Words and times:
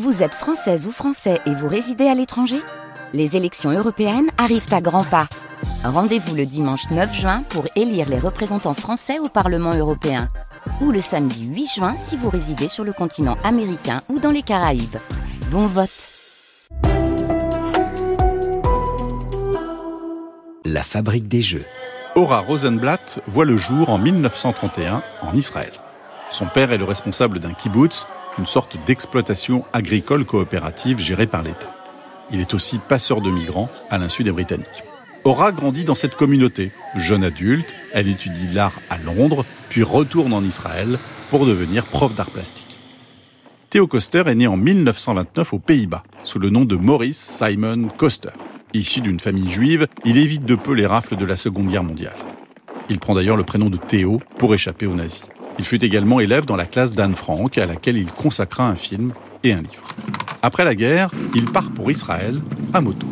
Vous 0.00 0.22
êtes 0.22 0.34
française 0.34 0.88
ou 0.88 0.90
français 0.90 1.38
et 1.44 1.54
vous 1.54 1.68
résidez 1.68 2.06
à 2.06 2.14
l'étranger? 2.14 2.56
Les 3.12 3.36
élections 3.36 3.70
européennes 3.70 4.30
arrivent 4.38 4.72
à 4.72 4.80
grands 4.80 5.04
pas. 5.04 5.28
Rendez-vous 5.84 6.34
le 6.34 6.46
dimanche 6.46 6.88
9 6.90 7.14
juin 7.14 7.42
pour 7.50 7.66
élire 7.76 8.08
les 8.08 8.18
représentants 8.18 8.72
français 8.72 9.18
au 9.18 9.28
Parlement 9.28 9.74
européen. 9.74 10.30
Ou 10.80 10.92
le 10.92 11.02
samedi 11.02 11.44
8 11.44 11.66
juin 11.66 11.94
si 11.94 12.16
vous 12.16 12.30
résidez 12.30 12.68
sur 12.68 12.84
le 12.84 12.94
continent 12.94 13.36
américain 13.44 14.00
ou 14.08 14.18
dans 14.18 14.30
les 14.30 14.40
Caraïbes. 14.40 14.96
Bon 15.50 15.66
vote 15.66 15.90
La 20.64 20.84
fabrique 20.84 21.28
des 21.28 21.42
jeux. 21.42 21.66
Ora 22.14 22.38
Rosenblatt 22.38 23.20
voit 23.26 23.44
le 23.44 23.58
jour 23.58 23.90
en 23.90 23.98
1931 23.98 25.02
en 25.20 25.34
Israël. 25.34 25.72
Son 26.30 26.46
père 26.46 26.72
est 26.72 26.78
le 26.78 26.84
responsable 26.84 27.40
d'un 27.40 27.52
kibbutz 27.52 28.06
une 28.38 28.46
sorte 28.46 28.76
d'exploitation 28.86 29.64
agricole 29.72 30.24
coopérative 30.24 30.98
gérée 30.98 31.26
par 31.26 31.42
l'État. 31.42 31.74
Il 32.30 32.40
est 32.40 32.54
aussi 32.54 32.78
passeur 32.78 33.20
de 33.20 33.30
migrants 33.30 33.68
à 33.90 33.98
l'insu 33.98 34.24
des 34.24 34.32
Britanniques. 34.32 34.84
Aura 35.24 35.52
grandit 35.52 35.84
dans 35.84 35.94
cette 35.94 36.16
communauté. 36.16 36.72
Jeune 36.96 37.22
adulte, 37.22 37.74
elle 37.92 38.08
étudie 38.08 38.48
l'art 38.52 38.80
à 38.90 38.98
Londres, 38.98 39.44
puis 39.68 39.82
retourne 39.82 40.32
en 40.32 40.42
Israël 40.42 40.98
pour 41.30 41.46
devenir 41.46 41.86
prof 41.86 42.14
d'art 42.14 42.30
plastique. 42.30 42.78
Theo 43.70 43.86
Koster 43.86 44.24
est 44.26 44.34
né 44.34 44.46
en 44.46 44.56
1929 44.56 45.52
aux 45.52 45.58
Pays-Bas, 45.58 46.02
sous 46.24 46.38
le 46.38 46.50
nom 46.50 46.64
de 46.64 46.76
Maurice 46.76 47.18
Simon 47.18 47.88
Koster. 47.96 48.30
Issu 48.74 49.00
d'une 49.00 49.20
famille 49.20 49.50
juive, 49.50 49.86
il 50.04 50.16
évite 50.16 50.44
de 50.44 50.54
peu 50.54 50.72
les 50.72 50.86
rafles 50.86 51.16
de 51.16 51.24
la 51.24 51.36
Seconde 51.36 51.68
Guerre 51.68 51.84
mondiale. 51.84 52.16
Il 52.88 52.98
prend 52.98 53.14
d'ailleurs 53.14 53.36
le 53.36 53.44
prénom 53.44 53.70
de 53.70 53.76
Théo 53.76 54.20
pour 54.38 54.54
échapper 54.54 54.86
aux 54.86 54.94
nazis. 54.94 55.24
Il 55.58 55.64
fut 55.64 55.84
également 55.84 56.20
élève 56.20 56.44
dans 56.44 56.56
la 56.56 56.66
classe 56.66 56.92
d'Anne 56.92 57.14
Frank, 57.14 57.58
à 57.58 57.66
laquelle 57.66 57.96
il 57.96 58.10
consacra 58.10 58.66
un 58.66 58.76
film 58.76 59.12
et 59.44 59.52
un 59.52 59.60
livre. 59.60 59.88
Après 60.42 60.64
la 60.64 60.74
guerre, 60.74 61.10
il 61.34 61.44
part 61.44 61.70
pour 61.70 61.90
Israël 61.90 62.40
à 62.72 62.80
moto. 62.80 63.06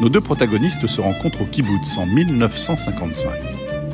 Nos 0.00 0.08
deux 0.08 0.20
protagonistes 0.20 0.86
se 0.86 1.00
rencontrent 1.00 1.42
au 1.42 1.46
kibbutz 1.46 1.96
en 1.96 2.06
1955. 2.06 3.30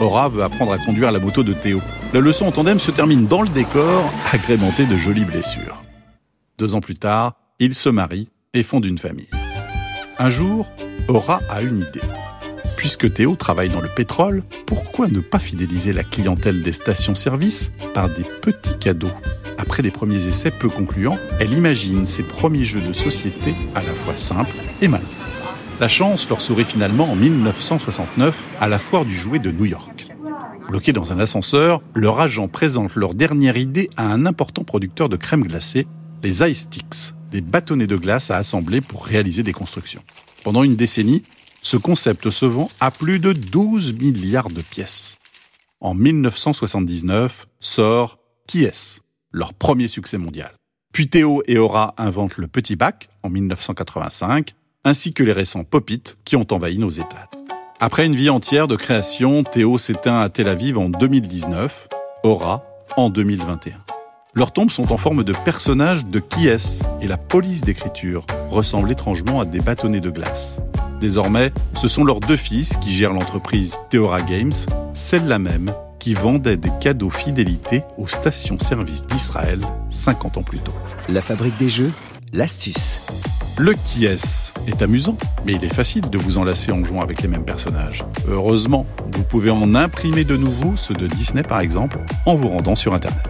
Ora 0.00 0.28
veut 0.28 0.42
apprendre 0.42 0.72
à 0.72 0.78
conduire 0.78 1.12
la 1.12 1.18
moto 1.18 1.42
de 1.42 1.52
Théo. 1.52 1.80
La 2.12 2.20
leçon 2.20 2.46
en 2.46 2.52
tandem 2.52 2.78
se 2.78 2.90
termine 2.90 3.26
dans 3.26 3.42
le 3.42 3.48
décor, 3.48 4.12
agrémenté 4.32 4.86
de 4.86 4.96
jolies 4.96 5.24
blessures. 5.24 5.82
Deux 6.58 6.74
ans 6.74 6.80
plus 6.80 6.96
tard, 6.96 7.34
ils 7.58 7.74
se 7.74 7.88
marient 7.88 8.28
et 8.54 8.62
fondent 8.62 8.86
une 8.86 8.98
famille. 8.98 9.28
Un 10.18 10.30
jour, 10.30 10.66
Ora 11.08 11.40
a 11.48 11.62
une 11.62 11.78
idée. 11.78 12.27
Puisque 12.78 13.12
Théo 13.12 13.34
travaille 13.34 13.70
dans 13.70 13.80
le 13.80 13.88
pétrole, 13.88 14.44
pourquoi 14.64 15.08
ne 15.08 15.18
pas 15.18 15.40
fidéliser 15.40 15.92
la 15.92 16.04
clientèle 16.04 16.62
des 16.62 16.70
stations-service 16.70 17.72
par 17.92 18.08
des 18.08 18.22
petits 18.40 18.78
cadeaux? 18.78 19.10
Après 19.58 19.82
des 19.82 19.90
premiers 19.90 20.28
essais 20.28 20.52
peu 20.52 20.68
concluants, 20.68 21.18
elle 21.40 21.52
imagine 21.52 22.06
ses 22.06 22.22
premiers 22.22 22.64
jeux 22.64 22.80
de 22.80 22.92
société 22.92 23.52
à 23.74 23.82
la 23.82 23.92
fois 23.92 24.14
simples 24.14 24.54
et 24.80 24.86
malins. 24.86 25.02
La 25.80 25.88
chance 25.88 26.28
leur 26.28 26.40
sourit 26.40 26.64
finalement 26.64 27.10
en 27.10 27.16
1969 27.16 28.46
à 28.60 28.68
la 28.68 28.78
foire 28.78 29.04
du 29.04 29.14
jouet 29.14 29.40
de 29.40 29.50
New 29.50 29.64
York. 29.64 30.06
Bloqués 30.68 30.92
dans 30.92 31.12
un 31.12 31.18
ascenseur, 31.18 31.82
leur 31.96 32.20
agent 32.20 32.46
présente 32.46 32.94
leur 32.94 33.14
dernière 33.14 33.56
idée 33.56 33.90
à 33.96 34.06
un 34.06 34.24
important 34.24 34.62
producteur 34.62 35.08
de 35.08 35.16
crème 35.16 35.42
glacée, 35.42 35.84
les 36.22 36.44
Ice 36.44 36.60
Sticks, 36.60 37.12
des 37.32 37.40
bâtonnets 37.40 37.88
de 37.88 37.96
glace 37.96 38.30
à 38.30 38.36
assembler 38.36 38.80
pour 38.80 39.04
réaliser 39.04 39.42
des 39.42 39.52
constructions. 39.52 40.02
Pendant 40.44 40.62
une 40.62 40.76
décennie, 40.76 41.24
ce 41.62 41.76
concept 41.76 42.30
se 42.30 42.46
vend 42.46 42.68
à 42.80 42.90
plus 42.90 43.18
de 43.18 43.32
12 43.32 43.98
milliards 43.98 44.50
de 44.50 44.62
pièces. 44.62 45.18
En 45.80 45.94
1979 45.94 47.46
sort 47.60 48.18
Qui 48.46 48.64
est 48.64 49.00
leur 49.32 49.54
premier 49.54 49.88
succès 49.88 50.18
mondial. 50.18 50.52
Puis 50.92 51.08
Théo 51.08 51.42
et 51.46 51.58
Aura 51.58 51.94
inventent 51.98 52.38
le 52.38 52.48
petit 52.48 52.76
bac 52.76 53.08
en 53.22 53.28
1985, 53.28 54.54
ainsi 54.84 55.12
que 55.12 55.22
les 55.22 55.32
récents 55.32 55.64
Pop-It 55.64 56.16
qui 56.24 56.36
ont 56.36 56.46
envahi 56.50 56.78
nos 56.78 56.90
étals. 56.90 57.28
Après 57.78 58.06
une 58.06 58.16
vie 58.16 58.30
entière 58.30 58.66
de 58.66 58.74
création, 58.74 59.44
Théo 59.44 59.78
s'éteint 59.78 60.20
à 60.20 60.28
Tel 60.28 60.48
Aviv 60.48 60.78
en 60.78 60.88
2019, 60.88 61.88
Aura 62.24 62.64
en 62.96 63.10
2021. 63.10 63.84
Leurs 64.34 64.52
tombes 64.52 64.70
sont 64.70 64.92
en 64.92 64.96
forme 64.96 65.24
de 65.24 65.32
personnages 65.32 66.06
de 66.06 66.20
qui 66.20 66.48
est 66.48 66.82
et 67.00 67.06
la 67.06 67.16
police 67.16 67.62
d'écriture 67.62 68.26
ressemble 68.50 68.90
étrangement 68.90 69.40
à 69.40 69.44
des 69.44 69.60
bâtonnets 69.60 70.00
de 70.00 70.10
glace. 70.10 70.60
Désormais, 71.00 71.52
ce 71.74 71.88
sont 71.88 72.04
leurs 72.04 72.20
deux 72.20 72.36
fils 72.36 72.76
qui 72.80 72.92
gèrent 72.92 73.12
l'entreprise 73.12 73.78
Theora 73.90 74.22
Games, 74.22 74.52
celle-là 74.94 75.38
même 75.38 75.72
qui 75.98 76.14
vendait 76.14 76.56
des 76.56 76.70
cadeaux 76.80 77.10
fidélité 77.10 77.82
aux 77.96 78.08
stations-service 78.08 79.04
d'Israël 79.06 79.60
50 79.90 80.38
ans 80.38 80.42
plus 80.42 80.58
tôt. 80.58 80.72
La 81.08 81.22
fabrique 81.22 81.56
des 81.58 81.68
jeux, 81.68 81.92
l'astuce. 82.32 83.06
Le 83.58 83.74
qui 83.74 84.06
est 84.06 84.52
est 84.68 84.82
amusant, 84.82 85.16
mais 85.44 85.54
il 85.54 85.64
est 85.64 85.74
facile 85.74 86.08
de 86.08 86.18
vous 86.18 86.38
enlacer 86.38 86.70
en 86.70 86.84
jouant 86.84 87.00
avec 87.00 87.22
les 87.22 87.28
mêmes 87.28 87.44
personnages. 87.44 88.04
Heureusement, 88.28 88.86
vous 89.12 89.24
pouvez 89.24 89.50
en 89.50 89.74
imprimer 89.74 90.24
de 90.24 90.36
nouveaux, 90.36 90.76
ceux 90.76 90.94
de 90.94 91.08
Disney 91.08 91.42
par 91.42 91.60
exemple, 91.60 91.98
en 92.24 92.36
vous 92.36 92.48
rendant 92.48 92.76
sur 92.76 92.94
Internet. 92.94 93.28